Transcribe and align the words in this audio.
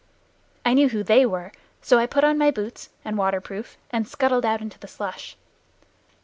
I 0.65 0.73
knew 0.73 0.89
who 0.89 1.03
"they" 1.03 1.27
were, 1.27 1.51
so 1.83 1.99
I 1.99 2.07
put 2.07 2.23
on 2.23 2.35
my 2.39 2.49
boots 2.49 2.89
and 3.05 3.19
waterproof 3.19 3.77
and 3.91 4.07
scuttled 4.07 4.45
out 4.47 4.59
into 4.59 4.79
the 4.79 4.87
slush. 4.87 5.37